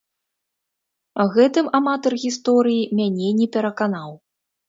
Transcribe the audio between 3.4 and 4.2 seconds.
не пераканаў.